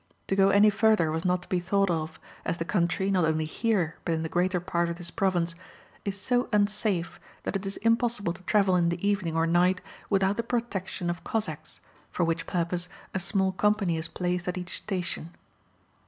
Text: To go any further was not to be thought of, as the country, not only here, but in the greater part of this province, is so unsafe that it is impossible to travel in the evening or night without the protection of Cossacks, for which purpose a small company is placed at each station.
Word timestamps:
To 0.29 0.35
go 0.35 0.49
any 0.49 0.71
further 0.71 1.11
was 1.11 1.25
not 1.25 1.43
to 1.43 1.47
be 1.47 1.59
thought 1.59 1.91
of, 1.91 2.19
as 2.43 2.57
the 2.57 2.65
country, 2.65 3.11
not 3.11 3.23
only 3.23 3.45
here, 3.45 3.97
but 4.03 4.13
in 4.15 4.23
the 4.23 4.29
greater 4.33 4.59
part 4.59 4.89
of 4.89 4.95
this 4.95 5.11
province, 5.11 5.53
is 6.03 6.19
so 6.19 6.49
unsafe 6.51 7.19
that 7.43 7.55
it 7.55 7.67
is 7.67 7.77
impossible 7.77 8.33
to 8.33 8.41
travel 8.41 8.75
in 8.75 8.89
the 8.89 9.07
evening 9.07 9.35
or 9.35 9.45
night 9.45 9.79
without 10.09 10.37
the 10.37 10.41
protection 10.41 11.07
of 11.11 11.23
Cossacks, 11.23 11.81
for 12.09 12.23
which 12.23 12.47
purpose 12.47 12.89
a 13.13 13.19
small 13.19 13.51
company 13.51 13.95
is 13.95 14.07
placed 14.07 14.47
at 14.47 14.57
each 14.57 14.75
station. 14.75 15.35